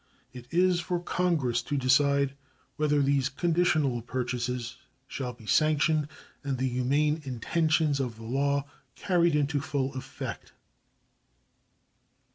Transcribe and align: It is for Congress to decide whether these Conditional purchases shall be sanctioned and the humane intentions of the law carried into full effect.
It 0.33 0.47
is 0.49 0.79
for 0.79 0.99
Congress 0.99 1.61
to 1.61 1.77
decide 1.77 2.33
whether 2.75 3.03
these 3.03 3.29
Conditional 3.29 4.01
purchases 4.01 4.77
shall 5.05 5.31
be 5.33 5.45
sanctioned 5.45 6.07
and 6.43 6.57
the 6.57 6.67
humane 6.67 7.21
intentions 7.23 7.99
of 7.99 8.15
the 8.15 8.23
law 8.23 8.65
carried 8.95 9.35
into 9.35 9.61
full 9.61 9.93
effect. 9.93 10.53